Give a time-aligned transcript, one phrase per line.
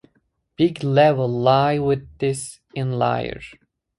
[0.55, 3.39] Big Level lie within this Inlier.